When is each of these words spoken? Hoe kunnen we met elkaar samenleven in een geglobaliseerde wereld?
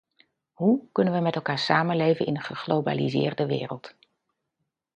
Hoe 0.53 0.85
kunnen 0.91 1.13
we 1.13 1.19
met 1.19 1.35
elkaar 1.35 1.59
samenleven 1.59 2.25
in 2.25 2.35
een 2.35 2.41
geglobaliseerde 2.41 3.45
wereld? 3.45 3.93